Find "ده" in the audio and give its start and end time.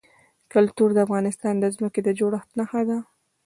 2.89-2.97